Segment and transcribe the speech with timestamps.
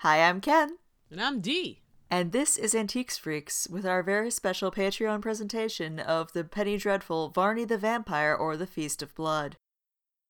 [0.00, 0.78] Hi, I'm Ken.
[1.10, 1.82] And I'm Dee.
[2.10, 7.28] And this is Antiques Freaks with our very special Patreon presentation of the Penny Dreadful
[7.28, 9.58] Varney the Vampire or the Feast of Blood.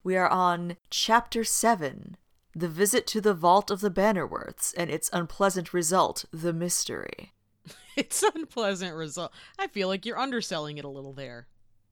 [0.03, 2.17] We are on Chapter 7
[2.53, 7.31] The Visit to the Vault of the Bannerworths and its unpleasant result, the mystery.
[7.97, 9.33] It's unpleasant result.
[9.57, 11.47] I feel like you're underselling it a little there.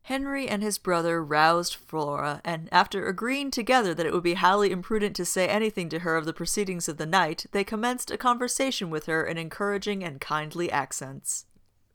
[0.08, 4.70] Henry and his brother roused Flora, and after agreeing together that it would be highly
[4.70, 8.16] imprudent to say anything to her of the proceedings of the night, they commenced a
[8.16, 11.44] conversation with her in encouraging and kindly accents.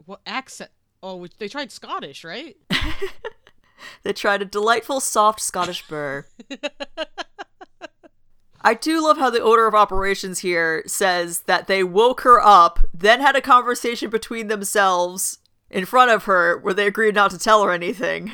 [0.05, 0.69] What accent?
[1.01, 2.55] Oh, which- they tried Scottish, right?
[4.03, 6.27] They tried a delightful, soft Scottish burr.
[8.61, 12.79] I do love how the order of operations here says that they woke her up,
[12.93, 15.39] then had a conversation between themselves
[15.73, 18.33] in front of her where they agreed not to tell her anything,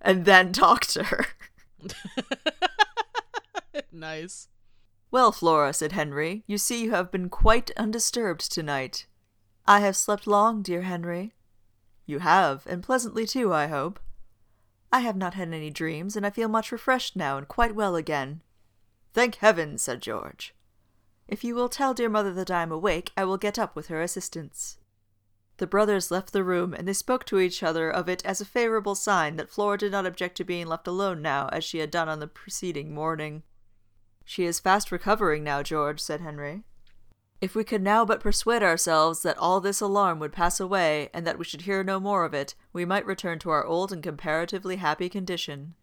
[0.00, 1.26] and then talked to her.
[3.92, 4.48] nice.
[5.10, 9.06] Well, Flora, said Henry, you see you have been quite undisturbed tonight.
[9.66, 11.34] I have slept long, dear Henry.
[12.06, 14.00] You have, and pleasantly too, I hope.
[14.90, 17.94] I have not had any dreams, and I feel much refreshed now and quite well
[17.94, 18.40] again.
[19.12, 20.54] Thank heaven, said George.
[21.28, 23.88] If you will tell dear mother that I am awake, I will get up with
[23.88, 24.78] her assistance.
[25.58, 28.44] The brothers left the room, and they spoke to each other of it as a
[28.44, 31.90] favorable sign that Flora did not object to being left alone now, as she had
[31.92, 33.44] done on the preceding morning.
[34.24, 36.64] She is fast recovering now, George, said Henry.
[37.40, 41.26] If we could now but persuade ourselves that all this alarm would pass away, and
[41.26, 44.02] that we should hear no more of it, we might return to our old and
[44.02, 45.74] comparatively happy condition.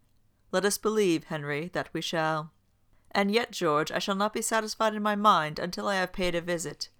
[0.50, 2.52] Let us believe, Henry, that we shall.
[3.12, 6.34] And yet, George, I shall not be satisfied in my mind until I have paid
[6.34, 6.90] a visit.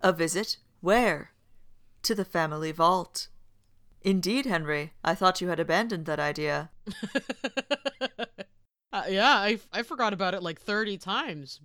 [0.00, 0.58] A visit?
[0.80, 1.32] Where?
[2.02, 3.28] To the family vault.
[4.02, 6.70] Indeed, Henry, I thought you had abandoned that idea.
[8.90, 11.60] Uh, yeah, I, I forgot about it like 30 times.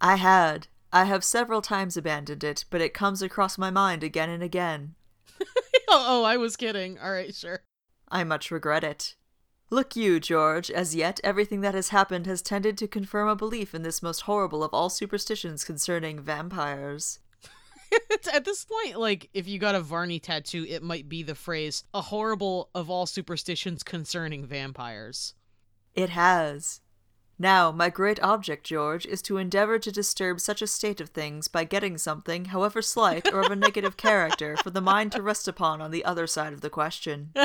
[0.00, 0.68] I had.
[0.92, 4.94] I have several times abandoned it, but it comes across my mind again and again.
[5.40, 5.44] oh,
[5.88, 6.98] oh, I was kidding.
[6.98, 7.60] All right, sure.
[8.08, 9.14] I much regret it.
[9.70, 13.74] Look you, George, as yet everything that has happened has tended to confirm a belief
[13.74, 17.18] in this most horrible of all superstitions concerning vampires.
[18.32, 21.84] At this point, like, if you got a Varney tattoo, it might be the phrase,
[21.92, 25.34] a horrible of all superstitions concerning vampires.
[25.94, 26.80] It has.
[27.38, 31.48] Now, my great object, George, is to endeavor to disturb such a state of things
[31.48, 35.48] by getting something, however slight or of a negative character, for the mind to rest
[35.48, 37.32] upon on the other side of the question.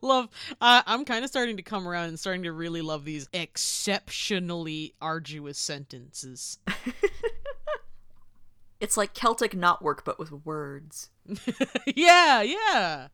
[0.00, 0.28] love
[0.60, 4.94] uh, i'm kind of starting to come around and starting to really love these exceptionally
[5.00, 6.58] arduous sentences
[8.80, 11.10] It's like Celtic knotwork, but with words.
[11.86, 13.08] yeah yeah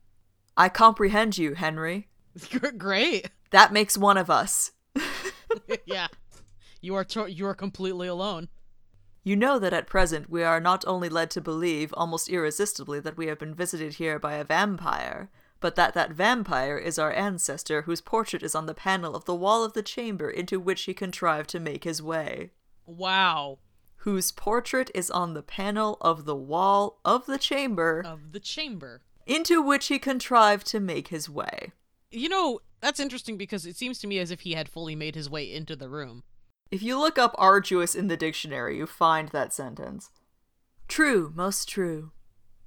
[0.57, 2.07] I comprehend you, Henry.
[2.77, 4.71] great That makes one of us.
[5.85, 6.07] yeah
[6.81, 8.47] you are to- you are completely alone
[9.23, 13.17] You know that at present we are not only led to believe almost irresistibly that
[13.17, 17.81] we have been visited here by a vampire, but that that vampire is our ancestor
[17.83, 20.93] whose portrait is on the panel of the wall of the chamber into which he
[20.93, 22.51] contrived to make his way.
[22.85, 23.57] wow
[23.97, 29.01] Whose portrait is on the panel of the wall of the chamber of the chamber
[29.25, 31.71] into which he contrived to make his way.
[32.11, 35.15] you know that's interesting because it seems to me as if he had fully made
[35.15, 36.23] his way into the room
[36.69, 40.11] If you look up arduous in the dictionary, you find that sentence.
[40.87, 42.11] True, most true.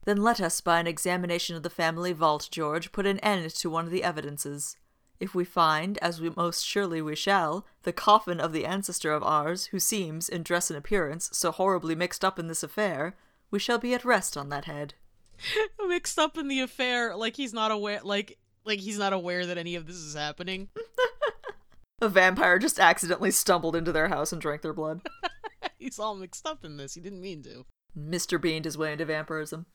[0.04, 3.70] Then let us, by an examination of the family vault, George, put an end to
[3.70, 4.76] one of the evidences.
[5.20, 9.22] If we find, as we most surely we shall, the coffin of the ancestor of
[9.22, 13.16] ours, who seems, in dress and appearance, so horribly mixed up in this affair,
[13.50, 14.94] we shall be at rest on that head.
[15.88, 19.56] mixed up in the affair like he's not aware like like he's not aware that
[19.58, 20.68] any of this is happening
[22.02, 25.00] A vampire just accidentally stumbled into their house and drank their blood.
[25.78, 27.64] he's all mixed up in this he didn't mean to
[27.96, 28.40] Mr.
[28.40, 29.66] Beaned his way into vampirism.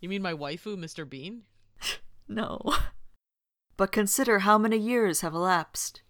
[0.00, 1.42] you mean my waifu mr bean
[2.28, 2.60] No.
[3.78, 6.02] But consider how many years have elapsed.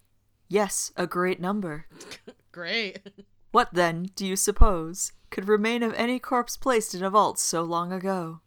[0.49, 1.87] Yes, a great number.
[2.53, 2.99] great
[3.53, 7.63] What then, do you suppose, could remain of any corpse placed in a vault so
[7.63, 8.41] long ago?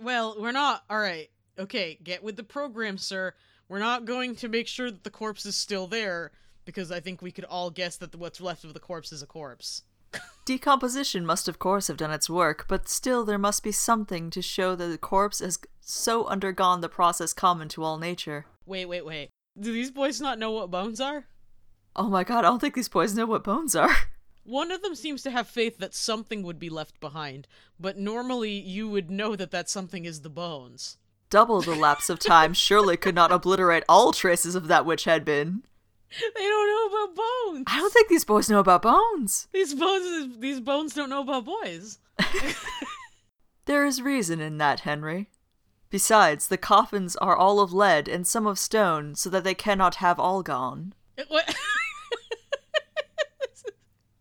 [0.00, 3.34] well we're not all right okay get with the program sir
[3.68, 6.30] we're not going to make sure that the corpse is still there
[6.64, 9.26] because i think we could all guess that what's left of the corpse is a
[9.26, 9.82] corpse
[10.44, 14.42] Decomposition must, of course, have done its work, but still there must be something to
[14.42, 18.44] show that the corpse has so undergone the process common to all nature.
[18.66, 19.28] Wait wait wait
[19.58, 21.26] do these boys not know what bones are
[21.94, 23.94] Oh my god, I don't think these boys know what bones are.
[24.44, 27.46] One of them seems to have faith that something would be left behind,
[27.78, 30.96] but normally you would know that that something is the bones.
[31.28, 35.24] Double the lapse of time surely could not obliterate all traces of that which had
[35.24, 35.62] been.
[36.18, 37.64] They don't know about bones.
[37.68, 39.48] I don't think these boys know about bones.
[39.52, 41.98] These bones, these bones don't know about boys.
[43.64, 45.30] There is reason in that, Henry.
[45.92, 49.96] Besides, the coffins are all of lead and some of stone, so that they cannot
[49.96, 50.94] have all gone.
[51.18, 51.54] Uh, what?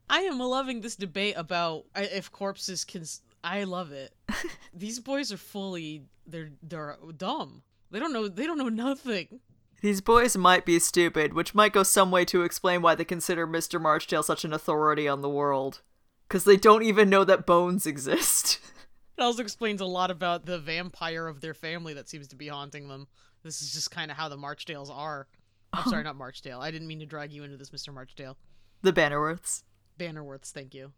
[0.10, 3.04] I am loving this debate about if corpses can.
[3.04, 4.14] s- I love it.
[4.74, 7.64] These boys are fully they're they're dumb.
[7.90, 8.28] They don't know.
[8.28, 9.40] They don't know nothing.
[9.82, 13.48] These boys might be stupid, which might go some way to explain why they consider
[13.48, 13.82] Mr.
[13.82, 15.82] Marchdale such an authority on the world.
[16.28, 18.60] Because they don't even know that bones exist.
[19.18, 22.48] It also explains a lot about the vampire of their family that seems to be
[22.48, 23.08] haunting them.
[23.44, 25.28] This is just kind of how the Marchdales are.
[25.74, 26.60] I'm sorry, not Marchdale.
[26.60, 27.94] I didn't mean to drag you into this, Mr.
[27.94, 28.38] Marchdale.
[28.82, 29.64] the Bannerworths.
[30.00, 30.94] Bannerworths, thank you.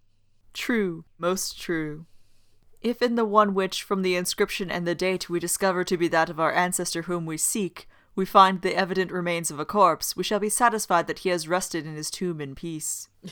[0.54, 2.06] True, most true.
[2.82, 6.08] If in the one which, from the inscription and the date, we discover to be
[6.10, 10.16] that of our ancestor whom we seek, we find the evident remains of a corpse,
[10.16, 13.10] we shall be satisfied that he has rested in his tomb in peace.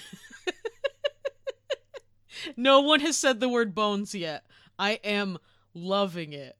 [2.57, 4.44] No one has said the word bones yet.
[4.81, 5.38] I am
[5.75, 6.57] loving it.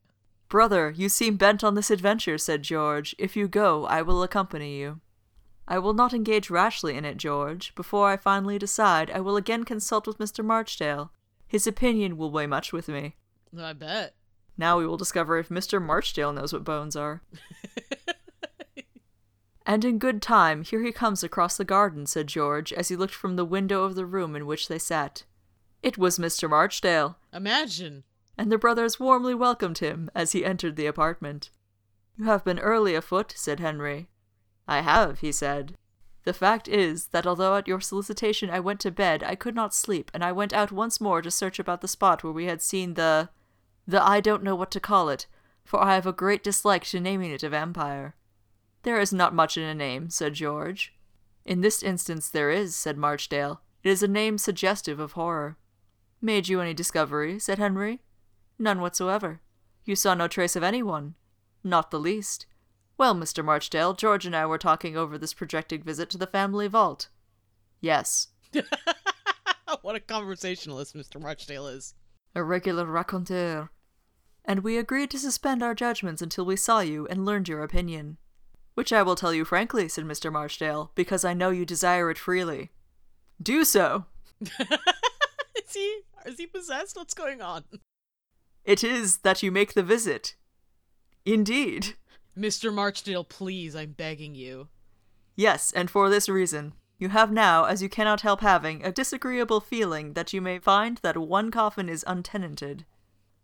[0.48, 3.16] Brother, you seem bent on this adventure, said George.
[3.18, 5.00] If you go, I will accompany you.
[5.66, 7.74] I will not engage rashly in it, George.
[7.74, 10.44] Before I finally decide, I will again consult with Mr.
[10.44, 11.10] Marchdale.
[11.48, 13.16] His opinion will weigh much with me.
[13.58, 14.14] I bet.
[14.56, 15.82] Now we will discover if Mr.
[15.82, 17.22] Marchdale knows what bones are.
[19.66, 23.14] and in good time, here he comes across the garden, said George, as he looked
[23.14, 25.24] from the window of the room in which they sat.
[25.82, 26.48] It was Mr.
[26.48, 28.04] Marchdale, Imagine.
[28.38, 31.50] And the brothers warmly welcomed him as he entered the apartment.
[32.16, 34.08] You have been early afoot, said Henry.
[34.66, 35.76] I have, he said.
[36.24, 39.74] The fact is that although at your solicitation I went to bed, I could not
[39.74, 42.62] sleep, and I went out once more to search about the spot where we had
[42.62, 43.30] seen the.
[43.86, 45.26] the I don't know what to call it,
[45.64, 48.14] for I have a great dislike to naming it a vampire.
[48.82, 50.94] There is not much in a name, said George.
[51.44, 53.60] In this instance there is, said Marchdale.
[53.82, 55.56] It is a name suggestive of horror.
[56.20, 57.40] Made you any discovery?
[57.40, 58.00] said Henry.
[58.62, 59.40] None whatsoever.
[59.84, 61.16] You saw no trace of anyone.
[61.64, 62.46] Not the least.
[62.96, 63.44] Well, Mr.
[63.44, 67.08] Marchdale, George and I were talking over this projected visit to the family vault.
[67.80, 68.28] Yes.
[69.82, 71.20] what a conversationalist Mr.
[71.20, 71.94] Marchdale is.
[72.36, 73.70] A regular raconteur.
[74.44, 78.16] And we agreed to suspend our judgments until we saw you and learned your opinion.
[78.74, 80.32] Which I will tell you frankly, said Mr.
[80.32, 82.70] Marchdale, because I know you desire it freely.
[83.42, 84.04] Do so.
[84.40, 86.94] is he is he possessed?
[86.94, 87.64] What's going on?
[88.64, 90.36] It is that you make the visit.
[91.24, 91.94] Indeed.
[92.36, 92.72] Mr.
[92.72, 94.68] Marchdale, please, I'm begging you.
[95.36, 96.74] Yes, and for this reason.
[96.98, 100.98] You have now, as you cannot help having, a disagreeable feeling that you may find
[100.98, 102.84] that one coffin is untenanted.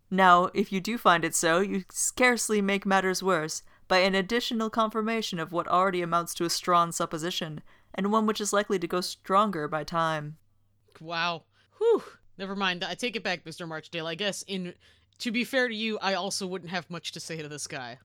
[0.09, 4.69] Now, if you do find it so, you scarcely make matters worse by an additional
[4.69, 7.61] confirmation of what already amounts to a strong supposition,
[7.93, 10.37] and one which is likely to go stronger by time.
[11.01, 11.43] Wow.
[11.77, 12.03] Whew.
[12.37, 12.83] Never mind.
[12.83, 13.67] I take it back, Mr.
[13.67, 14.07] Marchdale.
[14.07, 14.73] I guess in
[15.19, 17.99] to be fair to you, I also wouldn't have much to say to this guy.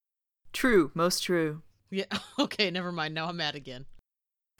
[0.53, 1.63] True, most true.
[1.89, 2.05] Yeah,
[2.39, 3.13] okay, never mind.
[3.13, 3.85] Now I'm mad again.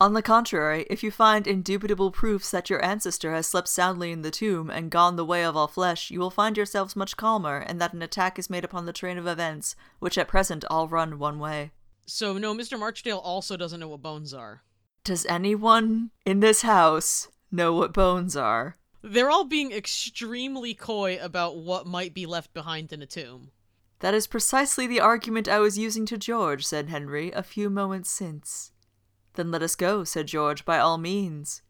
[0.02, 4.24] On the contrary, if you find indubitable proofs that your ancestor has slept soundly in
[4.24, 7.60] the tomb and gone the way of all flesh, you will find yourselves much calmer,
[7.60, 10.90] and that an attack is made upon the train of events, which at present all
[10.90, 11.72] run one way.
[12.06, 12.78] So, no, Mr.
[12.78, 14.64] Marchdale also doesn't know what bones are.
[15.06, 18.78] Does anyone in this house know what bones are?
[19.08, 23.52] They're all being extremely coy about what might be left behind in a tomb.
[24.00, 28.10] That is precisely the argument I was using to George, said Henry, a few moments
[28.10, 28.72] since.
[29.36, 31.62] Then let us go, said George, by all means.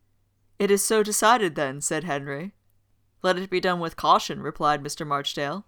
[0.60, 2.54] It is so decided, then, said Henry.
[3.22, 5.06] Let it be done with caution, replied Mr.
[5.06, 5.66] Marchdale.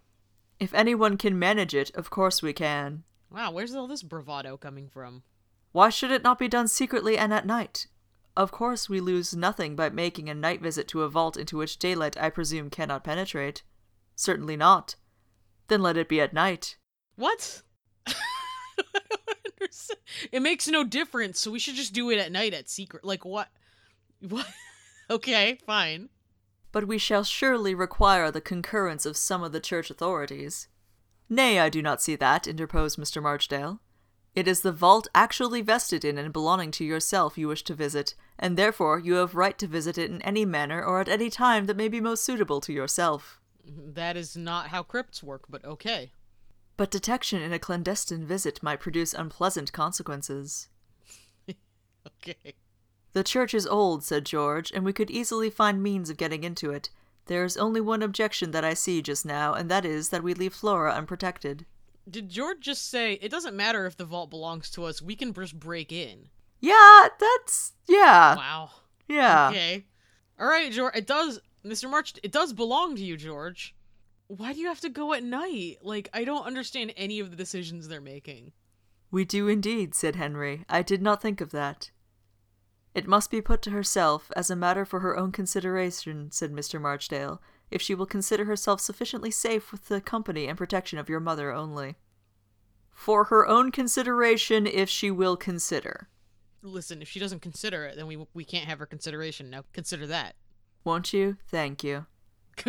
[0.58, 3.04] If anyone can manage it, of course we can.
[3.30, 5.22] Wow, where's all this bravado coming from?
[5.72, 7.88] Why should it not be done secretly and at night?
[8.38, 11.76] Of course we lose nothing by making a night visit to a vault into which
[11.76, 13.64] daylight, I presume, cannot penetrate.
[14.14, 14.94] Certainly not.
[15.66, 16.76] Then let it be at night.
[17.16, 17.62] What?
[18.06, 18.14] I
[18.78, 19.98] don't understand.
[20.30, 23.04] It makes no difference, so we should just do it at night at secret.
[23.04, 23.48] Like, what?
[24.20, 24.46] What?
[25.10, 26.08] okay, fine.
[26.70, 30.68] But we shall surely require the concurrence of some of the church authorities.
[31.28, 33.20] Nay, I do not see that, interposed Mr.
[33.20, 33.80] Marchdale.
[34.38, 38.14] It is the vault actually vested in and belonging to yourself you wish to visit,
[38.38, 41.66] and therefore you have right to visit it in any manner or at any time
[41.66, 43.40] that may be most suitable to yourself.
[43.66, 46.12] That is not how crypts work, but okay.
[46.76, 50.68] But detection in a clandestine visit might produce unpleasant consequences.
[52.06, 52.54] Okay.
[53.14, 56.70] The church is old, said George, and we could easily find means of getting into
[56.70, 56.90] it.
[57.26, 60.32] There is only one objection that I see just now, and that is that we
[60.32, 61.66] leave Flora unprotected.
[62.10, 65.32] Did George just say it doesn't matter if the vault belongs to us, we can
[65.32, 66.28] just break in?
[66.60, 68.36] Yeah, that's yeah.
[68.36, 68.70] Wow.
[69.06, 69.48] Yeah.
[69.50, 69.86] Okay.
[70.38, 70.94] All right, George.
[70.96, 71.90] It does, Mr.
[71.90, 72.14] March.
[72.22, 73.74] It does belong to you, George.
[74.28, 75.78] Why do you have to go at night?
[75.82, 78.52] Like, I don't understand any of the decisions they're making.
[79.10, 80.64] We do indeed, said Henry.
[80.68, 81.90] I did not think of that.
[82.94, 86.80] It must be put to herself, as a matter for her own consideration, said Mr.
[86.80, 91.20] Marchdale, if she will consider herself sufficiently safe with the company and protection of your
[91.20, 91.96] mother only.
[92.92, 96.08] For her own consideration, if she will consider.
[96.62, 99.50] Listen, if she doesn't consider it, then we we can't have her consideration.
[99.50, 100.34] Now consider that.
[100.84, 101.36] Won't you?
[101.48, 102.06] Thank you.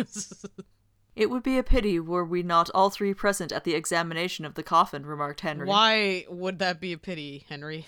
[1.16, 4.54] It would be a pity were we not all three present at the examination of
[4.54, 5.66] the coffin, remarked Henry.
[5.66, 7.86] Why would that be a pity, Henry?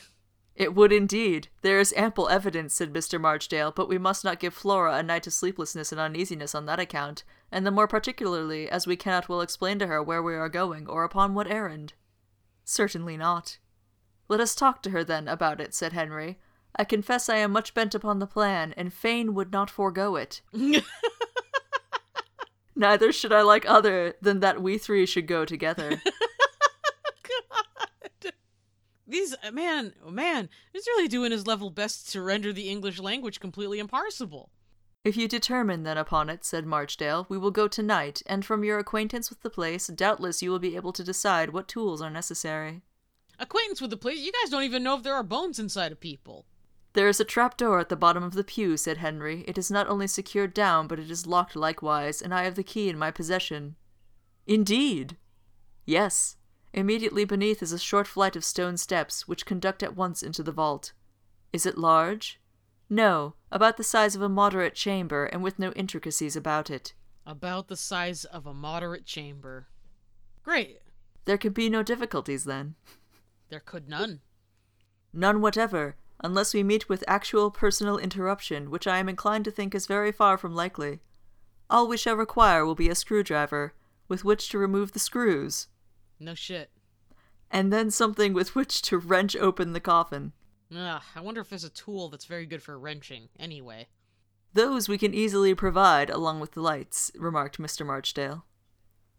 [0.54, 1.48] It would indeed.
[1.62, 3.20] There is ample evidence, said Mr.
[3.20, 6.80] Marchdale, but we must not give Flora a night of sleeplessness and uneasiness on that
[6.80, 10.48] account, and the more particularly as we cannot well explain to her where we are
[10.48, 11.94] going or upon what errand.
[12.64, 13.58] Certainly not.
[14.28, 16.38] Let us talk to her then about it, said Henry.
[16.76, 20.42] I confess I am much bent upon the plan, and fain would not forego it.
[22.74, 26.00] Neither should I like other than that we three should go together.
[29.12, 32.98] These uh, man, oh man, he's really doing his level best to render the English
[32.98, 34.48] language completely imparsible.
[35.04, 38.78] If you determine then upon it, said Marchdale, we will go tonight, and from your
[38.78, 42.80] acquaintance with the place, doubtless you will be able to decide what tools are necessary.
[43.38, 44.18] Acquaintance with the place?
[44.18, 46.46] You guys don't even know if there are bones inside of people.
[46.94, 49.44] There is a trap door at the bottom of the pew, said Henry.
[49.46, 52.62] It is not only secured down, but it is locked likewise, and I have the
[52.62, 53.76] key in my possession.
[54.46, 55.18] Indeed?
[55.84, 56.36] Yes.
[56.74, 60.52] Immediately beneath is a short flight of stone steps, which conduct at once into the
[60.52, 60.92] vault.
[61.52, 62.40] Is it large?
[62.88, 66.94] No, about the size of a moderate chamber, and with no intricacies about it.
[67.26, 69.68] About the size of a moderate chamber.
[70.42, 70.80] Great.
[71.26, 72.74] There can be no difficulties, then.
[73.50, 74.20] There could none.
[75.12, 79.74] None whatever, unless we meet with actual personal interruption, which I am inclined to think
[79.74, 81.00] is very far from likely.
[81.68, 83.74] All we shall require will be a screwdriver,
[84.08, 85.68] with which to remove the screws,
[86.22, 86.70] No shit.
[87.50, 90.32] and then something with which to wrench open the coffin.
[90.74, 93.28] Ugh, I wonder if there's a tool that's very good for wrenching.
[93.38, 93.88] Anyway.
[94.54, 97.84] Those we can easily provide along with the lights, remarked Mr.
[97.84, 98.44] Marchdale.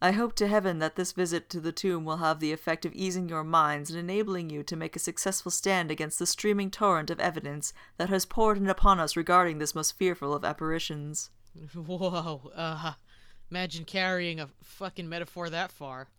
[0.02, 2.94] I hope to heaven that this visit to the tomb will have the effect of
[2.94, 7.10] easing your minds and enabling you to make a successful stand against the streaming torrent
[7.10, 11.30] of evidence that has poured in upon us regarding this most fearful of apparitions.
[11.76, 12.52] Whoa.
[12.56, 12.94] Uh,
[13.50, 16.10] imagine carrying a fucking metaphor that far.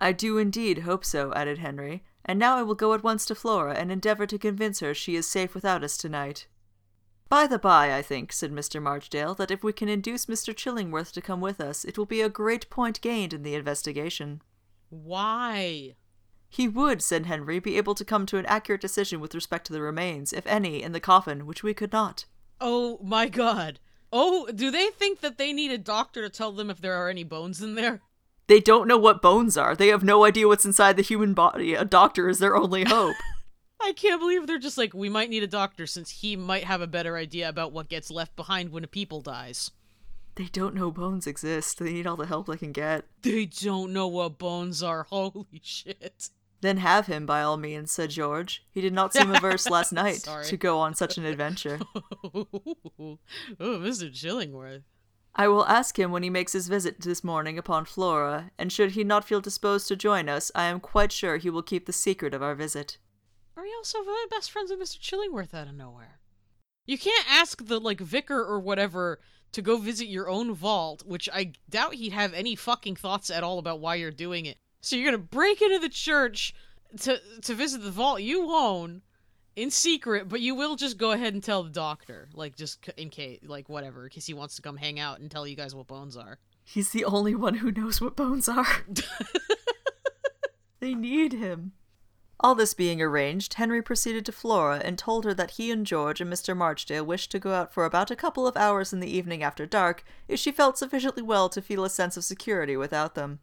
[0.00, 3.34] I do indeed hope so, added Henry, and now I will go at once to
[3.34, 6.46] Flora and endeavour to convince her she is safe without us tonight.
[7.28, 8.82] By the by, I think, said Mr.
[8.82, 10.54] Marchdale, that if we can induce Mr.
[10.54, 14.42] Chillingworth to come with us, it will be a great point gained in the investigation.
[14.88, 15.94] Why?
[16.48, 19.72] He would, said Henry, be able to come to an accurate decision with respect to
[19.72, 22.24] the remains, if any, in the coffin, which we could not.
[22.60, 23.78] Oh my god.
[24.12, 27.08] Oh, do they think that they need a doctor to tell them if there are
[27.08, 28.02] any bones in there?
[28.50, 29.76] They don't know what bones are.
[29.76, 31.74] They have no idea what's inside the human body.
[31.74, 33.14] A doctor is their only hope.
[33.80, 36.80] I can't believe they're just like, we might need a doctor since he might have
[36.80, 39.70] a better idea about what gets left behind when a people dies.
[40.34, 41.78] they don't know bones exist.
[41.78, 43.04] They need all the help they can get.
[43.22, 45.04] They don't know what bones are.
[45.10, 46.30] Holy shit.
[46.60, 48.64] Then have him, by all means, said George.
[48.72, 51.78] He did not seem averse last night to go on such an adventure.
[52.24, 52.48] oh,
[53.60, 54.10] Mr.
[54.12, 54.82] Chillingworth.
[55.34, 58.92] I will ask him when he makes his visit this morning upon Flora, and should
[58.92, 61.92] he not feel disposed to join us, I am quite sure he will keep the
[61.92, 62.98] secret of our visit.
[63.56, 63.98] Are you also
[64.30, 64.98] best friends with Mr.
[64.98, 66.18] Chillingworth out of nowhere?
[66.86, 69.20] You can't ask the, like, vicar or whatever
[69.52, 73.44] to go visit your own vault, which I doubt he'd have any fucking thoughts at
[73.44, 74.56] all about why you're doing it.
[74.80, 76.54] So you're gonna break into the church
[77.00, 79.02] to to visit the vault you own
[79.60, 83.10] in secret, but you will just go ahead and tell the doctor, like just in
[83.10, 85.74] case, like whatever, in case he wants to come hang out and tell you guys
[85.74, 86.38] what bones are.
[86.64, 88.84] He's the only one who knows what bones are.
[90.80, 91.72] they need him.
[92.42, 96.22] All this being arranged, Henry proceeded to Flora and told her that he and George
[96.22, 96.56] and Mr.
[96.56, 99.66] Marchdale wished to go out for about a couple of hours in the evening after
[99.66, 103.40] dark, if she felt sufficiently well to feel a sense of security without them.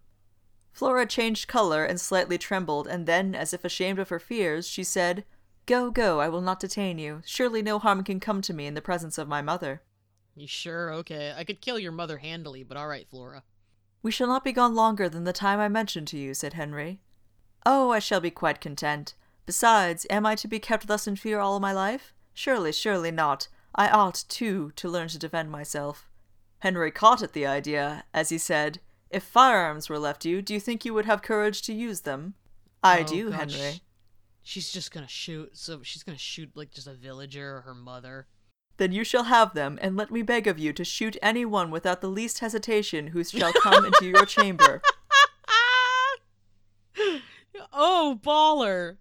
[0.74, 4.84] Flora changed color and slightly trembled, and then, as if ashamed of her fears, she
[4.84, 5.24] said,
[5.68, 7.22] Go, go, I will not detain you.
[7.26, 9.82] Surely no harm can come to me in the presence of my mother.
[10.34, 10.94] You sure?
[10.94, 13.44] Okay, I could kill your mother handily, but all right, Flora.
[14.02, 17.02] We shall not be gone longer than the time I mentioned to you, said Henry.
[17.66, 19.14] Oh, I shall be quite content.
[19.46, 22.14] Besides, am I to be kept thus in fear all my life?
[22.34, 23.50] Surely, surely not.
[23.76, 26.08] I ought, too, to learn to defend myself.
[26.60, 30.60] Henry caught at the idea, as he said, If firearms were left you, do you
[30.62, 32.36] think you would have courage to use them?
[32.82, 33.82] I Oh, do, God, Henry.
[34.48, 35.58] Sh- She's just gonna shoot.
[35.58, 38.28] So she's gonna shoot like just a villager or her mother.
[38.78, 41.72] Then you shall have them, and let me beg of you to shoot any one
[41.72, 44.82] without the least hesitation who shall come into your chamber.
[47.74, 48.98] oh, baller!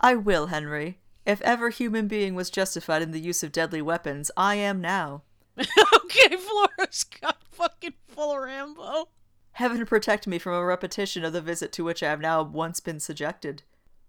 [0.00, 0.98] I will, Henry.
[1.24, 5.22] If ever human being was justified in the use of deadly weapons, I am now.
[5.58, 9.08] okay, Flora's got fucking full Rambo.
[9.52, 12.80] Heaven protect me from a repetition of the visit to which I have now once
[12.80, 13.62] been subjected.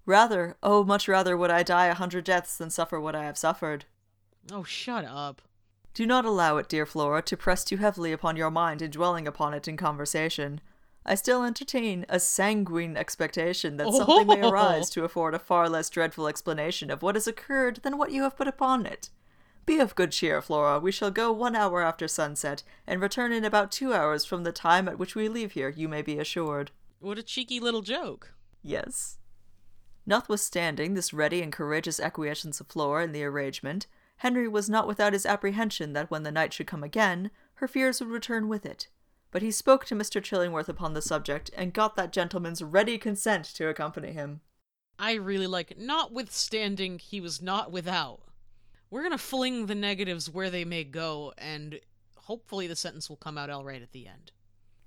[0.06, 3.38] Rather, oh, much rather would I die a hundred deaths than suffer what I have
[3.38, 3.86] suffered.
[4.52, 5.42] Oh, shut up.
[5.94, 9.28] Do not allow it, dear Flora, to press too heavily upon your mind in dwelling
[9.28, 10.60] upon it in conversation.
[11.06, 15.90] I still entertain a sanguine expectation that something may arise to afford a far less
[15.90, 19.10] dreadful explanation of what has occurred than what you have put upon it.
[19.66, 20.80] Be of good cheer, Flora.
[20.80, 24.52] We shall go one hour after sunset, and return in about two hours from the
[24.52, 26.72] time at which we leave here, you may be assured.
[27.00, 28.34] What a cheeky little joke.
[28.62, 29.18] Yes.
[30.06, 35.14] Notwithstanding this ready and courageous acquiescence of Flora in the arrangement, Henry was not without
[35.14, 38.88] his apprehension that when the night should come again, her fears would return with it
[39.36, 40.22] but he spoke to Mr.
[40.22, 44.40] Chillingworth upon the subject and got that gentleman's ready consent to accompany him.
[44.98, 45.78] I really like, it.
[45.78, 48.22] notwithstanding he was not without.
[48.90, 51.82] We're gonna fling the negatives where they may go, and
[52.16, 54.32] hopefully the sentence will come out all right at the end.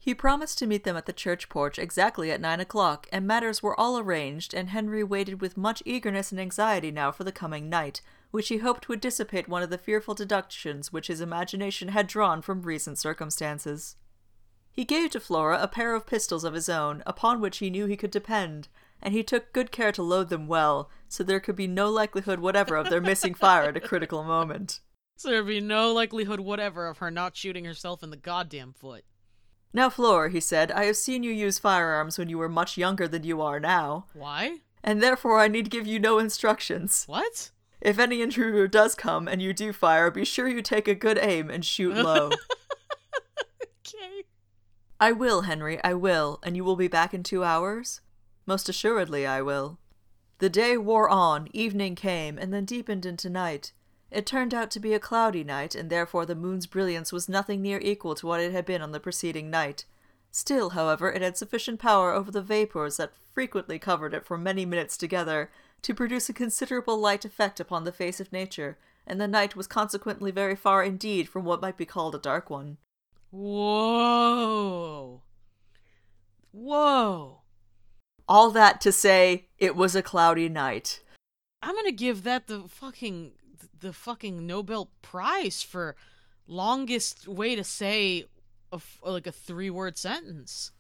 [0.09, 3.63] He promised to meet them at the church porch exactly at nine o'clock, and matters
[3.63, 7.69] were all arranged, and Henry waited with much eagerness and anxiety now for the coming
[7.69, 8.01] night,
[8.31, 12.41] which he hoped would dissipate one of the fearful deductions which his imagination had drawn
[12.41, 13.97] from recent circumstances.
[14.73, 17.85] He gave to Flora a pair of pistols of his own, upon which he knew
[17.85, 18.69] he could depend,
[19.03, 22.41] and he took good care to load them well, so there could be no likelihood
[22.41, 24.81] whatever of their missing fire at a critical moment.
[25.19, 29.05] So there'd be no likelihood whatever of her not shooting herself in the goddamn foot.
[29.73, 33.07] Now, Flora, he said, I have seen you use firearms when you were much younger
[33.07, 34.07] than you are now.
[34.15, 34.59] Why?
[34.83, 37.05] And therefore I need give you no instructions.
[37.07, 37.51] What?
[37.81, 41.19] If any intruder does come and you do fire, be sure you take a good
[41.19, 42.27] aim and shoot low.
[43.87, 44.25] okay.
[44.99, 48.01] I will, Henry, I will, and you will be back in two hours?
[48.47, 49.79] Most assuredly I will.
[50.39, 53.73] The day wore on, evening came, and then deepened into night.
[54.11, 57.61] It turned out to be a cloudy night, and therefore the moon's brilliance was nothing
[57.61, 59.85] near equal to what it had been on the preceding night.
[60.31, 64.65] Still, however, it had sufficient power over the vapours that frequently covered it for many
[64.65, 65.51] minutes together
[65.83, 69.67] to produce a considerable light effect upon the face of nature, and the night was
[69.67, 72.79] consequently very far indeed from what might be called a dark one.
[73.31, 75.23] Whoa.
[76.53, 77.41] Whoa.
[78.27, 81.01] All that to say, it was a cloudy night.
[81.63, 83.33] I'm gonna give that the fucking
[83.81, 85.97] the fucking Nobel Prize for
[86.47, 88.25] longest way to say
[88.73, 90.73] a, like a three word sentence.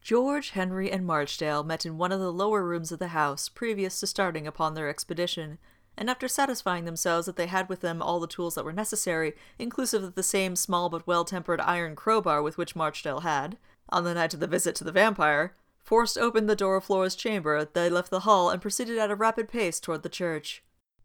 [0.00, 3.98] George, Henry, and Marchdale met in one of the lower rooms of the house previous
[4.00, 5.58] to starting upon their expedition,
[5.96, 9.34] and after satisfying themselves that they had with them all the tools that were necessary,
[9.58, 14.04] inclusive of the same small but well tempered iron crowbar with which Marchdale had, on
[14.04, 17.64] the night of the visit to the vampire, forced open the door of Flora's chamber,
[17.64, 20.62] they left the hall and proceeded at a rapid pace toward the church.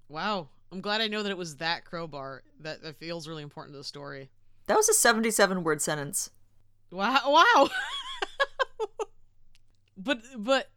[0.10, 0.50] Wow.
[0.72, 2.44] I'm glad I know that it was that crowbar.
[2.60, 4.30] That, that feels really important to the story.
[4.68, 6.30] That was a 77 word sentence.
[6.92, 7.20] Wow.
[7.26, 7.70] Wow.
[10.04, 10.70] But but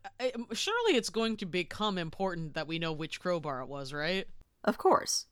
[0.52, 4.26] surely it's going to become important that we know which crowbar it was, right?
[4.62, 5.26] Of course.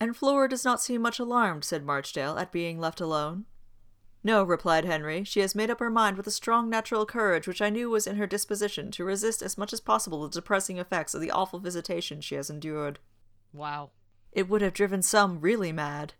[0.00, 3.44] And Flora does not seem much alarmed, said Marchdale, at being left alone.
[4.24, 7.60] No, replied Henry, she has made up her mind with a strong natural courage which
[7.60, 11.12] I knew was in her disposition to resist as much as possible the depressing effects
[11.12, 12.98] of the awful visitation she has endured.
[13.52, 13.90] Wow.
[14.32, 16.14] It would have driven some really mad.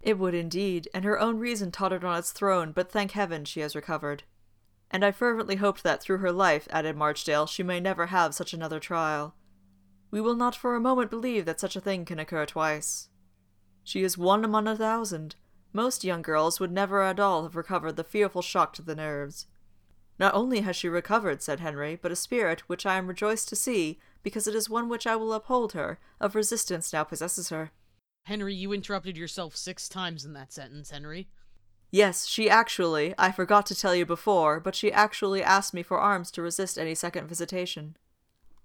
[0.00, 3.60] It would indeed, and her own reason tottered on its throne, but thank heaven she
[3.60, 4.24] has recovered.
[4.90, 8.52] And I fervently hoped that through her life, added Marchdale, she may never have such
[8.52, 9.34] another trial.
[10.10, 13.08] We will not for a moment believe that such a thing can occur twice.
[13.82, 15.36] She is one among a thousand.
[15.72, 19.46] Most young girls would never at all have recovered the fearful shock to the nerves.
[20.18, 23.56] Not only has she recovered, said Henry, but a spirit, which I am rejoiced to
[23.56, 27.70] see, because it is one which I will uphold her, of resistance now possesses her.
[28.24, 31.28] Henry, you interrupted yourself six times in that sentence, Henry.
[31.92, 36.00] Yes, she actually, I forgot to tell you before, but she actually asked me for
[36.00, 37.96] arms to resist any second visitation.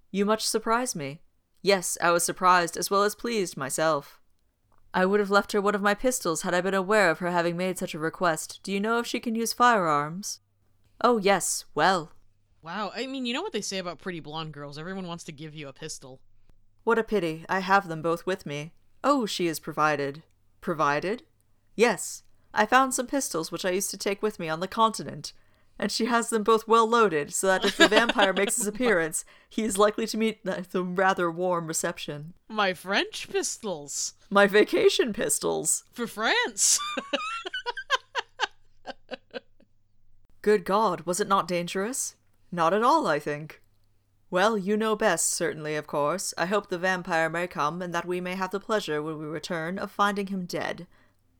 [0.09, 1.21] You much surprise me.
[1.61, 4.19] Yes, I was surprised as well as pleased myself.
[4.95, 7.29] I would have left her one of my pistols had I been aware of her
[7.29, 8.61] having made such a request.
[8.63, 10.39] Do you know if she can use firearms?
[11.01, 12.13] Oh, yes, well.
[12.63, 14.77] Wow, I mean, you know what they say about pretty blonde girls?
[14.77, 16.21] Everyone wants to give you a pistol.
[16.83, 17.43] What a pity.
[17.49, 18.73] I have them both with me.
[19.03, 20.21] Oh, she is provided.
[20.61, 21.23] Provided?
[21.75, 22.21] Yes.
[22.53, 25.33] I found some pistols which I used to take with me on the continent,
[25.79, 29.25] and she has them both well loaded, so that if the vampire makes his appearance,
[29.49, 32.33] he is likely to meet the, the rather warm reception.
[32.47, 34.13] My French pistols.
[34.29, 35.83] My vacation pistols.
[35.91, 36.79] For France.
[40.43, 42.15] Good God, was it not dangerous?
[42.51, 43.61] Not at all, I think.
[44.29, 46.33] Well, you know best, certainly, of course.
[46.37, 49.25] I hope the vampire may come, and that we may have the pleasure, when we
[49.25, 50.87] return, of finding him dead.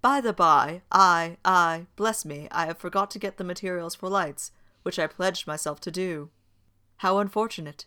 [0.02, 4.10] By the by, I, I, bless me, I have forgot to get the materials for
[4.10, 4.52] lights,
[4.84, 6.32] which I pledged myself to do.
[6.98, 7.86] How unfortunate.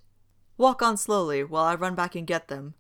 [0.56, 2.74] Walk on slowly, while I run back and get them.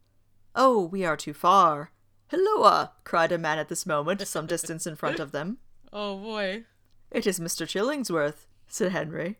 [0.54, 1.90] Oh, we are too far.
[2.30, 2.92] Hilloa!
[3.04, 5.58] cried a man at this moment, some distance in front of them.
[5.96, 6.64] Oh boy.
[7.12, 7.68] It is Mr.
[7.68, 9.38] Chillingsworth, said Henry.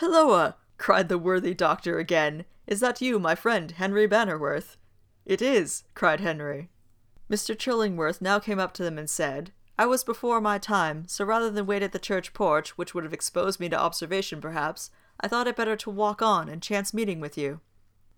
[0.00, 0.56] Hilloa!
[0.78, 2.44] cried the worthy doctor again.
[2.66, 4.76] Is that you, my friend, Henry Bannerworth?
[5.24, 6.70] It is, cried Henry.
[7.30, 7.56] Mr.
[7.56, 11.50] Chillingworth now came up to them and said, I was before my time, so rather
[11.50, 15.28] than wait at the church porch, which would have exposed me to observation perhaps, I
[15.28, 17.60] thought it better to walk on and chance meeting with you.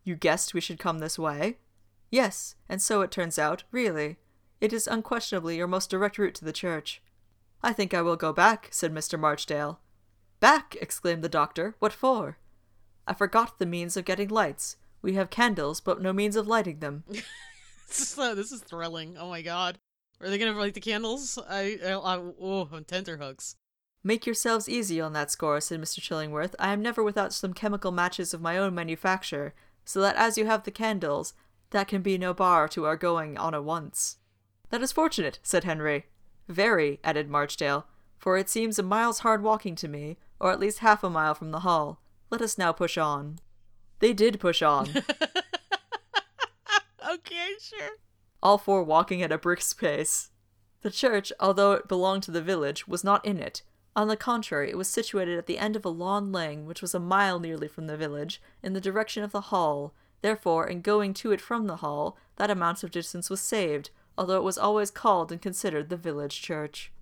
[0.04, 1.58] You guessed we should come this way?
[2.10, 4.16] Yes, and so it turns out, really.
[4.60, 7.02] It is unquestionably your most direct route to the church.
[7.62, 9.18] I think I will go back, said Mr.
[9.18, 9.80] Marchdale.
[10.40, 10.77] Back!
[10.81, 11.75] exclaimed the doctor.
[11.79, 12.38] What for?
[13.07, 14.77] I forgot the means of getting lights.
[15.03, 17.05] We have candles, but no means of lighting them.
[17.09, 19.16] this, is, uh, this is thrilling.
[19.18, 19.79] Oh my god.
[20.20, 21.38] Are they gonna light the candles?
[21.49, 23.57] I, I, I oh, on tenterhooks.
[24.03, 26.01] Make yourselves easy on that score, said Mr.
[26.01, 26.55] Chillingworth.
[26.59, 29.53] I am never without some chemical matches of my own manufacture,
[29.85, 31.35] so that as you have the candles,
[31.70, 34.18] that can be no bar to our going on at once.
[34.70, 36.07] That is fortunate, said Henry.
[36.49, 40.79] Very, added Marchdale, for it seems a mile's hard walking to me, or at least
[40.81, 42.01] half a mile from the hall.
[42.31, 43.38] Let us now push on.
[44.01, 44.88] They did push on.
[47.11, 47.96] okay, sure.
[48.42, 50.31] All four walking at a brisk pace.
[50.83, 53.62] The church, although it belonged to the village, was not in it.
[53.96, 56.94] On the contrary, it was situated at the end of a lawn lane which was
[56.94, 59.94] a mile nearly from the village, in the direction of the hall.
[60.20, 64.37] Therefore, in going to it from the hall, that amount of distance was saved, although
[64.37, 66.92] it was always called and considered the village church.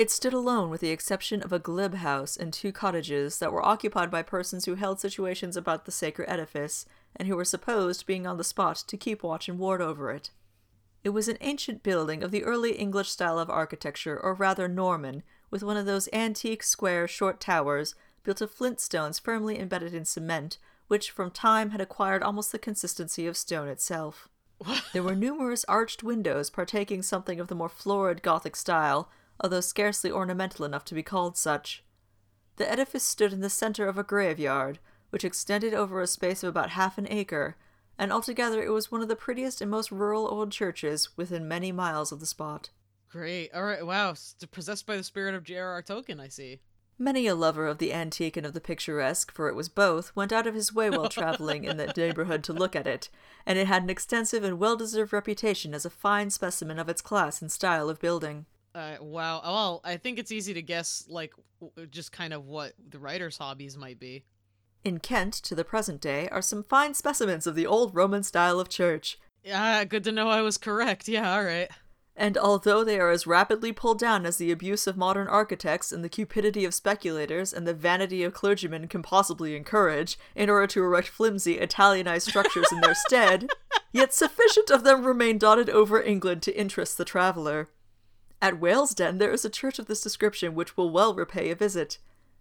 [0.00, 3.62] It stood alone with the exception of a glebe house and two cottages that were
[3.62, 6.86] occupied by persons who held situations about the sacred edifice,
[7.16, 10.30] and who were supposed, being on the spot, to keep watch and ward over it.
[11.04, 15.22] It was an ancient building of the early English style of architecture, or rather Norman,
[15.50, 20.06] with one of those antique square short towers built of flint stones firmly embedded in
[20.06, 20.56] cement,
[20.88, 24.30] which from time had acquired almost the consistency of stone itself.
[24.94, 29.10] there were numerous arched windows partaking something of the more florid Gothic style,
[29.40, 31.82] although scarcely ornamental enough to be called such.
[32.56, 34.78] The edifice stood in the centre of a graveyard,
[35.10, 37.56] which extended over a space of about half an acre,
[37.98, 41.72] and altogether it was one of the prettiest and most rural old churches within many
[41.72, 42.70] miles of the spot.
[43.10, 43.52] Great.
[43.52, 43.84] All right.
[43.84, 44.14] Wow.
[44.52, 45.82] Possessed by the spirit of J.R.R.
[45.82, 46.60] Tolkien, I see.
[46.96, 50.32] Many a lover of the antique and of the picturesque, for it was both, went
[50.34, 53.08] out of his way while traveling in the neighborhood to look at it,
[53.46, 57.00] and it had an extensive and well deserved reputation as a fine specimen of its
[57.00, 58.44] class and style of building.
[58.74, 59.40] Uh, wow.
[59.42, 61.32] Well, I think it's easy to guess, like,
[61.90, 64.24] just kind of what the writer's hobbies might be.
[64.82, 68.58] In Kent, to the present day, are some fine specimens of the old Norman style
[68.58, 69.18] of church.
[69.44, 71.08] Yeah, good to know I was correct.
[71.08, 71.68] Yeah, all right.
[72.16, 76.04] And although they are as rapidly pulled down as the abuse of modern architects and
[76.04, 80.82] the cupidity of speculators and the vanity of clergymen can possibly encourage in order to
[80.82, 83.48] erect flimsy Italianized structures in their stead,
[83.92, 87.68] yet sufficient of them remain dotted over England to interest the traveller.
[88.42, 91.98] At Whalesden there is a church of this description which will well repay a visit.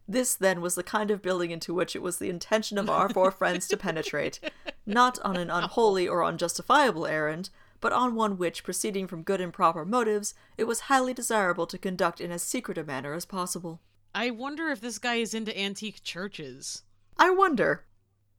[0.07, 3.09] This, then, was the kind of building into which it was the intention of our
[3.09, 4.39] four friends to penetrate,
[4.85, 9.53] not on an unholy or unjustifiable errand, but on one which, proceeding from good and
[9.53, 13.81] proper motives, it was highly desirable to conduct in as secret a manner as possible.
[14.15, 16.83] I wonder if this guy is into antique churches.
[17.17, 17.85] I wonder.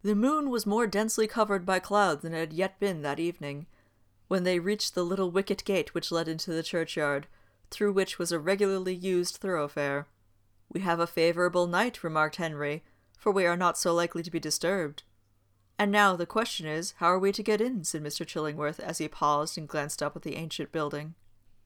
[0.02, 3.66] The moon was more densely covered by clouds than it had yet been that evening.
[4.26, 7.28] When they reached the little wicket gate which led into the churchyard,
[7.70, 10.06] through which was a regularly used thoroughfare.
[10.72, 12.84] We have a favourable night, remarked Henry,
[13.16, 15.02] for we are not so likely to be disturbed.
[15.78, 17.84] And now the question is, how are we to get in?
[17.84, 18.26] said Mr.
[18.26, 21.14] Chillingworth as he paused and glanced up at the ancient building.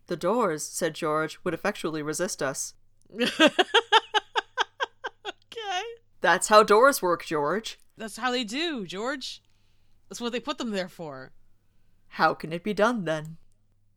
[0.06, 2.74] The doors, said George, would effectually resist us.
[3.20, 3.50] okay.
[6.20, 7.78] That's how doors work, George.
[7.96, 9.42] That's how they do, George.
[10.08, 11.32] That's what they put them there for.
[12.08, 13.38] How can it be done, then?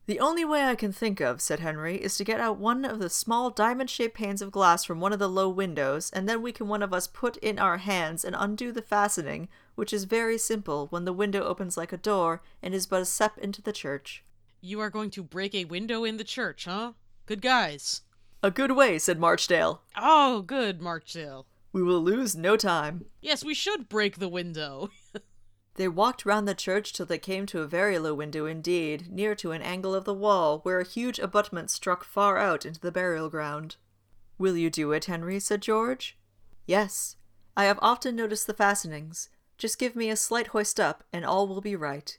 [0.08, 3.00] The only way I can think of, said Henry, is to get out one of
[3.00, 6.42] the small diamond shaped panes of glass from one of the low windows, and then
[6.42, 10.06] we can one of us put in our hands and undo the fastening, which is
[10.06, 13.62] very simple when the window opens like a door and is but a step into
[13.62, 14.24] the church.
[14.62, 16.94] You are going to break a window in the church, huh?
[17.26, 18.04] Good guys.
[18.42, 19.82] A good way, said Marchdale.
[19.98, 21.48] Oh, good, Marchdale.
[21.74, 23.08] We will lose no time.
[23.20, 24.90] Yes, we should break the window.
[25.78, 29.36] They walked round the church till they came to a very low window indeed, near
[29.36, 32.92] to an angle of the wall, where a huge abutment struck far out into the
[32.92, 33.76] burial ground.
[34.40, 35.40] Will you do it, Henry?
[35.40, 36.18] said George.
[36.66, 37.16] Yes.
[37.56, 39.30] I have often noticed the fastenings.
[39.60, 42.18] Just give me a slight hoist up, and all will be right.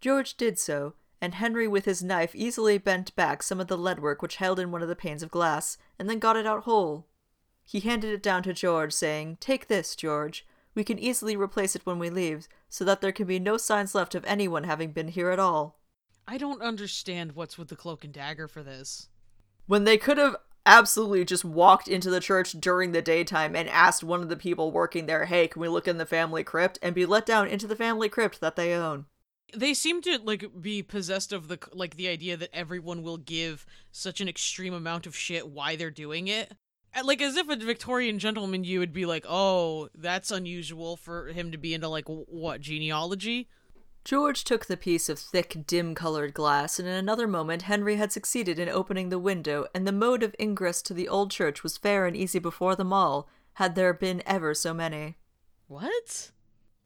[0.00, 4.22] George did so, and Henry with his knife easily bent back some of the leadwork
[4.22, 7.06] which held in one of the panes of glass, and then got it out whole.
[7.66, 10.46] He handed it down to George, saying, Take this, George.
[10.74, 13.94] We can easily replace it when we leave, so that there can be no signs
[13.94, 15.78] left of anyone having been here at all.
[16.26, 19.10] I don't understand what's with the cloak and dagger for this.
[19.66, 20.34] When they could have
[20.66, 24.72] absolutely just walked into the church during the daytime and asked one of the people
[24.72, 26.80] working there, hey, can we look in the family crypt?
[26.82, 29.04] And be let down into the family crypt that they own.
[29.54, 33.66] They seem to like be possessed of the like the idea that everyone will give
[33.92, 36.54] such an extreme amount of shit why they're doing it.
[36.94, 41.28] Uh, like as if a Victorian gentleman you would be like, "Oh, that's unusual for
[41.28, 43.48] him to be into like what genealogy?"
[44.04, 48.12] George took the piece of thick, dim colored glass, and in another moment Henry had
[48.12, 51.78] succeeded in opening the window, and the mode of ingress to the old church was
[51.78, 55.16] fair and easy before them all, had there been ever so many.
[55.68, 56.32] What?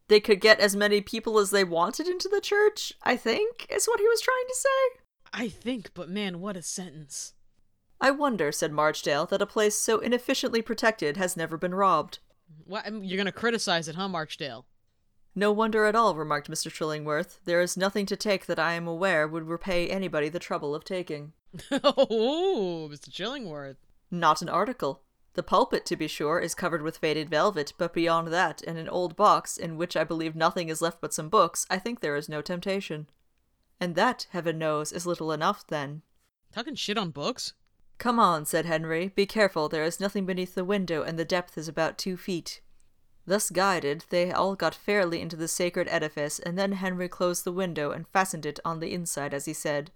[0.07, 3.87] They could get as many people as they wanted into the church, I think, is
[3.87, 5.01] what he was trying to say.
[5.33, 7.35] I think, but man, what a sentence.
[8.01, 12.21] I wonder, said Marchdale, that a place so inefficiently protected has never been robbed.
[12.65, 14.67] What, you're going to criticize it, huh, Marchdale?
[15.35, 16.71] No wonder at all, remarked Mr.
[16.71, 17.41] Chillingworth.
[17.45, 20.85] There is nothing to take that I am aware would repay anybody the trouble of
[20.85, 21.33] taking.
[21.71, 23.11] oh, Mr.
[23.11, 23.77] Chillingworth.
[24.11, 25.03] Not an article.
[25.35, 28.89] The pulpit, to be sure, is covered with faded velvet, but beyond that, and an
[28.89, 32.17] old box, in which I believe nothing is left but some books, I think there
[32.17, 33.09] is no temptation.
[33.81, 36.03] And that, heaven knows, is little enough, then.
[36.53, 37.53] Talking shit on books?
[37.99, 39.09] Come on, said Henry.
[39.09, 42.61] Be careful, there is nothing beneath the window, and the depth is about two feet.
[43.27, 47.53] Thus guided, they all got fairly into the sacred edifice, and then Henry closed the
[47.53, 49.91] window and fastened it on the inside, as he said,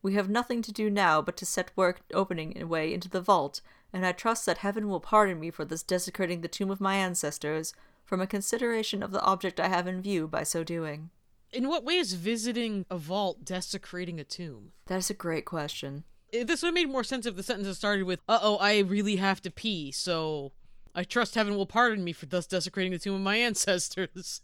[0.00, 3.20] We have nothing to do now but to set work opening a way into the
[3.20, 3.60] vault,
[3.92, 6.94] and I trust that heaven will pardon me for thus desecrating the tomb of my
[6.94, 11.10] ancestors, from a consideration of the object I have in view by so doing.
[11.52, 14.70] In what way is visiting a vault desecrating a tomb?
[14.86, 17.76] That is a great question this would have made more sense if the sentence had
[17.76, 20.52] started with, uh oh, I really have to pee, so
[20.94, 24.42] I trust heaven will pardon me for thus desecrating the tomb of my ancestors.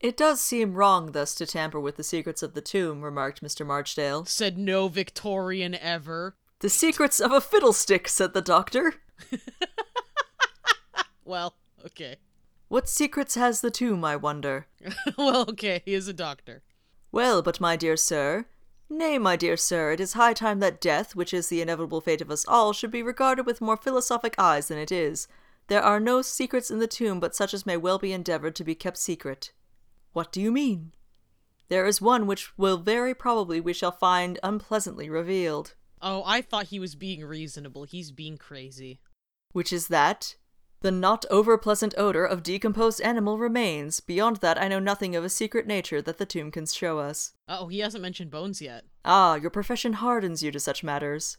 [0.00, 3.64] It does seem wrong thus to tamper with the secrets of the tomb, remarked Mr.
[3.64, 4.24] Marchdale.
[4.24, 6.34] Said no Victorian ever.
[6.58, 8.94] The secrets of a fiddlestick, said the doctor.
[11.24, 11.54] well,
[11.86, 12.16] okay.
[12.66, 14.66] What secrets has the tomb, I wonder?
[15.18, 16.62] well, okay, he is a doctor.
[17.12, 18.46] Well, but my dear sir,
[18.94, 22.20] Nay, my dear sir, it is high time that death, which is the inevitable fate
[22.20, 25.26] of us all, should be regarded with more philosophic eyes than it is.
[25.68, 28.64] There are no secrets in the tomb but such as may well be endeavored to
[28.64, 29.52] be kept secret.
[30.12, 30.92] What do you mean?
[31.68, 35.74] There is one which will very probably we shall find unpleasantly revealed.
[36.02, 37.84] Oh, I thought he was being reasonable.
[37.84, 39.00] He's being crazy.
[39.52, 40.36] Which is that?
[40.82, 44.00] The not over pleasant odor of decomposed animal remains.
[44.00, 47.34] Beyond that, I know nothing of a secret nature that the tomb can show us.
[47.46, 48.84] Oh, he hasn't mentioned bones yet.
[49.04, 51.38] Ah, your profession hardens you to such matters.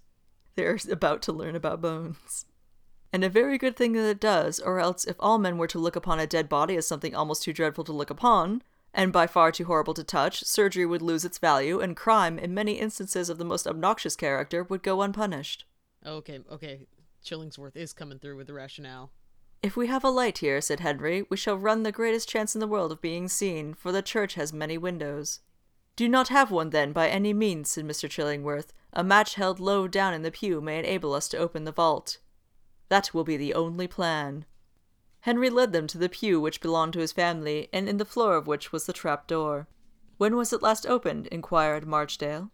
[0.56, 2.45] They're about to learn about bones.
[3.12, 5.77] And a very good thing that it does, or else if all men were to
[5.77, 9.27] look upon a dead body as something almost too dreadful to look upon, and by
[9.27, 13.29] far too horrible to touch, surgery would lose its value, and crime, in many instances
[13.29, 15.65] of the most obnoxious character, would go unpunished.
[16.06, 16.88] Okay, okay.
[17.25, 19.12] Chillingsworth is coming through with the rationale.
[19.63, 22.60] If we have a light here, said Henry, we shall run the greatest chance in
[22.60, 25.39] the world of being seen, for the church has many windows.
[25.95, 28.10] Do not have one, then, by any means, said Mr.
[28.10, 28.73] Chillingworth.
[28.91, 32.17] A match held low down in the pew may enable us to open the vault.
[32.89, 34.43] That will be the only plan.
[35.21, 38.36] Henry led them to the pew which belonged to his family, and in the floor
[38.36, 39.69] of which was the trap door.
[40.17, 41.28] When was it last opened?
[41.28, 42.52] inquired Marchdale.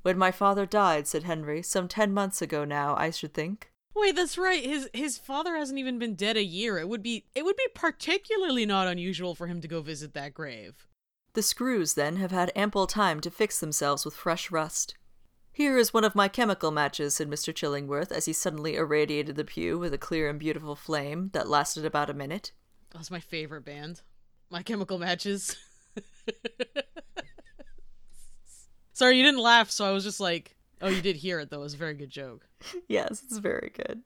[0.00, 3.70] When my father died, said Henry, some ten months ago now, I should think.
[3.98, 4.62] Wait, that's right.
[4.62, 6.78] His his father hasn't even been dead a year.
[6.78, 10.34] It would be it would be particularly not unusual for him to go visit that
[10.34, 10.86] grave.
[11.32, 14.94] The screws, then, have had ample time to fix themselves with fresh rust.
[15.50, 17.54] Here is one of my chemical matches, said Mr.
[17.54, 21.86] Chillingworth, as he suddenly irradiated the pew with a clear and beautiful flame that lasted
[21.86, 22.52] about a minute.
[22.90, 24.02] That's my favorite band.
[24.50, 25.56] My Chemical Matches.
[28.92, 31.60] Sorry, you didn't laugh, so I was just like, Oh, you did hear it though.
[31.60, 32.46] It was a very good joke.
[32.88, 34.02] yes, it's very good.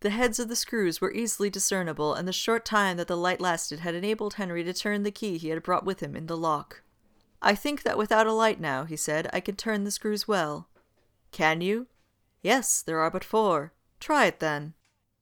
[0.00, 3.40] The heads of the screws were easily discernible, and the short time that the light
[3.40, 6.36] lasted had enabled Henry to turn the key he had brought with him in the
[6.36, 6.82] lock.
[7.40, 10.68] I think that without a light now, he said, I can turn the screws well.
[11.32, 11.86] Can you?
[12.42, 13.72] Yes, there are but four.
[13.98, 14.74] Try it then.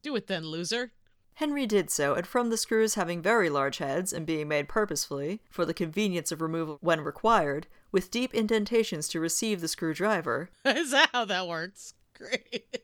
[0.02, 0.92] Do it then, loser.
[1.35, 5.40] Henry did so, and from the screws having very large heads and being made purposefully,
[5.51, 10.90] for the convenience of removal when required, with deep indentations to receive the screwdriver, Is
[10.90, 11.95] that how that works?
[12.16, 12.83] Great.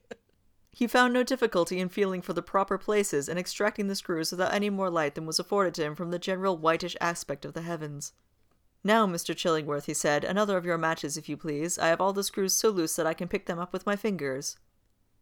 [0.72, 4.54] he found no difficulty in feeling for the proper places and extracting the screws without
[4.54, 7.62] any more light than was afforded to him from the general whitish aspect of the
[7.62, 8.12] heavens.
[8.82, 9.34] Now, Mr.
[9.34, 11.78] Chillingworth, he said, another of your matches, if you please.
[11.78, 13.96] I have all the screws so loose that I can pick them up with my
[13.96, 14.56] fingers.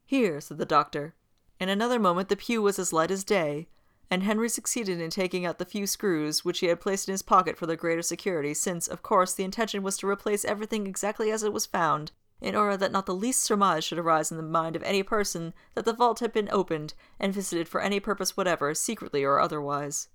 [0.04, 1.14] Here, said the doctor.
[1.58, 3.68] In another moment the pew was as light as day,
[4.10, 7.22] and Henry succeeded in taking out the few screws which he had placed in his
[7.22, 11.30] pocket for the greater security, since, of course, the intention was to replace everything exactly
[11.30, 14.42] as it was found, in order that not the least surmise should arise in the
[14.42, 18.36] mind of any person that the vault had been opened and visited for any purpose
[18.36, 20.08] whatever, secretly or otherwise.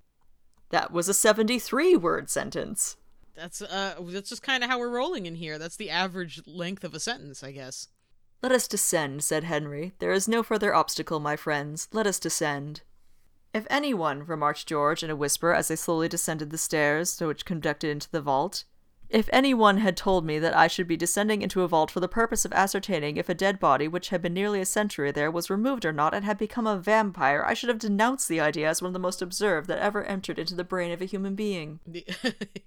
[0.70, 2.96] That was a seventy-three word sentence.
[3.36, 5.58] That's uh that's just kind of how we're rolling in here.
[5.58, 7.88] That's the average length of a sentence, I guess.
[8.42, 9.94] Let us descend, said Henry.
[10.00, 11.88] There is no further obstacle, my friends.
[11.92, 12.82] Let us descend.
[13.54, 17.90] If anyone, remarked George in a whisper as they slowly descended the stairs which conducted
[17.90, 18.64] into the vault,
[19.10, 22.08] if anyone had told me that I should be descending into a vault for the
[22.08, 25.50] purpose of ascertaining if a dead body which had been nearly a century there was
[25.50, 28.82] removed or not and had become a vampire, I should have denounced the idea as
[28.82, 31.82] one of the most absurd that ever entered into the brain of a human being.
[31.86, 32.06] The-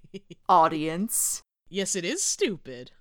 [0.47, 1.41] Audience.
[1.67, 2.91] yes, it is stupid.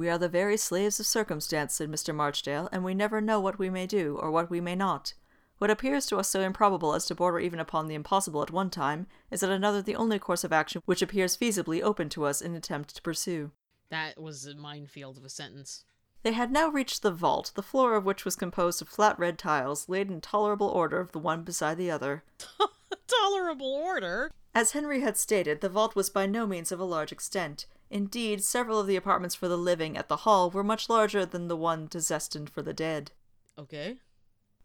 [0.00, 2.14] We are the very slaves of circumstance, said Mr.
[2.14, 5.12] Marchdale, and we never know what we may do, or what we may not.
[5.58, 8.70] What appears to us so improbable as to border even upon the impossible at one
[8.70, 12.40] time, is at another the only course of action which appears feasibly open to us
[12.40, 13.50] in attempt to pursue.
[13.90, 15.84] That was a minefield of a sentence.
[16.22, 19.38] They had now reached the vault, the floor of which was composed of flat red
[19.38, 22.24] tiles, laid in tolerable order of the one beside the other.
[23.06, 24.32] Tolerable order.
[24.54, 27.66] As Henry had stated, the vault was by no means of a large extent.
[27.90, 31.48] Indeed, several of the apartments for the living at the hall were much larger than
[31.48, 33.10] the one destined for the dead.
[33.58, 33.96] Okay.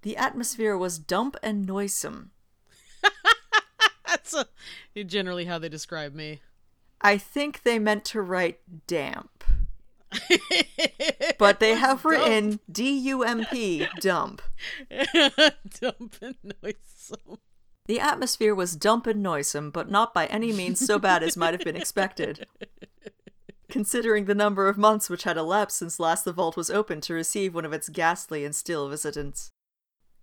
[0.03, 2.31] The atmosphere was dump and noisome.
[4.07, 6.41] That's a, generally how they describe me.
[7.01, 9.43] I think they meant to write damp,
[11.37, 14.41] but they have written D U M P, dump.
[15.81, 17.39] Dump and noisome.
[17.87, 21.53] The atmosphere was dump and noisome, but not by any means so bad as might
[21.53, 22.47] have been expected.
[23.75, 27.13] Considering the number of months which had elapsed since last the vault was opened to
[27.13, 29.51] receive one of its ghastly and still visitants.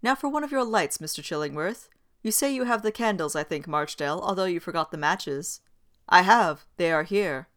[0.00, 1.22] Now for one of your lights, Mr.
[1.22, 1.90] Chillingworth.
[2.22, 5.60] You say you have the candles, I think, Marchdale, although you forgot the matches.
[6.08, 6.64] I have.
[6.78, 7.48] They are here.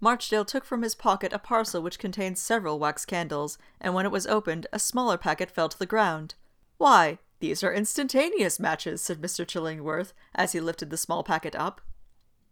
[0.00, 4.10] Marchdale took from his pocket a parcel which contained several wax candles, and when it
[4.10, 6.34] was opened, a smaller packet fell to the ground.
[6.78, 9.46] Why, these are instantaneous matches, said Mr.
[9.46, 11.80] Chillingworth, as he lifted the small packet up.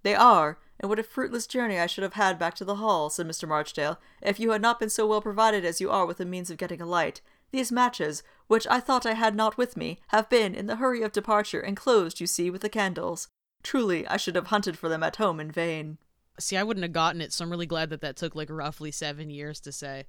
[0.04, 3.08] They are, and what a fruitless journey I should have had back to the hall,
[3.08, 3.48] said Mr.
[3.48, 6.50] Marchdale, if you had not been so well provided as you are with the means
[6.50, 7.20] of getting a light.
[7.52, 11.02] These matches, which I thought I had not with me, have been, in the hurry
[11.02, 13.28] of departure, enclosed, you see, with the candles.
[13.62, 15.98] Truly, I should have hunted for them at home in vain.
[16.40, 18.90] See, I wouldn't have gotten it, so I'm really glad that that took like roughly
[18.90, 20.06] seven years to say.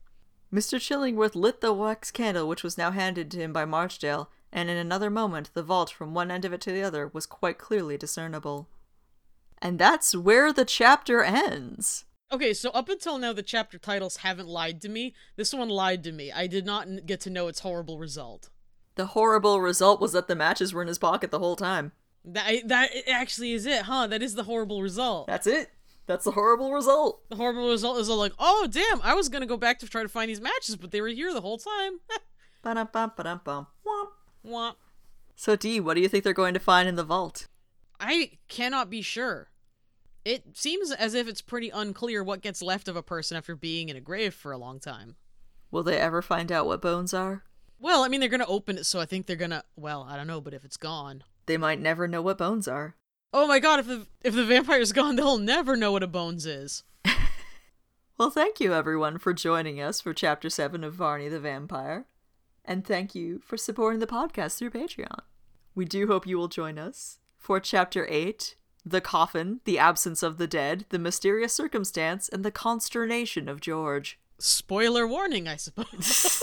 [0.52, 0.80] Mr.
[0.80, 4.78] Chillingworth lit the wax candle which was now handed to him by Marchdale, and in
[4.78, 7.98] another moment the vault from one end of it to the other was quite clearly
[7.98, 8.68] discernible.
[9.64, 12.04] And that's where the chapter ends.
[12.34, 15.16] Okay, so up until now, the chapter titles haven't lied to me.
[15.38, 16.34] This one lied to me.
[16.34, 18.50] I did not get to know its horrible result.
[18.96, 21.94] The horrible result was that the matches were in his pocket the whole time.
[22.26, 24.08] That that actually is it, huh?
[24.08, 25.28] That is the horrible result.
[25.28, 25.72] That's it.
[26.08, 27.22] That's the horrible result.
[27.30, 30.04] The horrible result is all like, oh damn, I was gonna go back to try
[30.04, 32.00] to find these matches, but they were here the whole time.
[33.86, 34.10] Womp.
[34.46, 34.76] Womp.
[35.36, 37.48] So, Dee, what do you think they're going to find in the vault?
[38.00, 39.50] I cannot be sure.
[40.26, 43.90] It seems as if it's pretty unclear what gets left of a person after being
[43.90, 45.16] in a grave for a long time.
[45.72, 47.44] Will they ever find out what bones are?
[47.80, 49.64] Well, I mean, they're gonna open it, so I think they're gonna.
[49.76, 52.96] Well, I don't know, but if it's gone, They might never know what bones are.
[53.34, 56.46] oh my god, if the if the vampire's gone, they'll never know what a bones
[56.46, 56.84] is.
[58.18, 62.06] Well, thank you everyone for joining us for Chapter 7 of Varney the Vampire.
[62.64, 65.20] And thank you for supporting the podcast through Patreon.
[65.74, 70.38] We do hope you will join us for Chapter 8 The Coffin, The Absence of
[70.38, 74.20] the Dead, The Mysterious Circumstance, and the Consternation of George.
[74.40, 76.42] Spoiler warning, I suppose.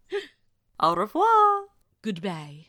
[0.80, 1.66] Au revoir!
[2.02, 2.66] Goodbye.